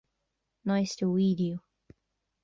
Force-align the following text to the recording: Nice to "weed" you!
Nice 0.65 0.95
to 0.95 1.11
"weed" 1.11 1.39
you! 1.39 1.59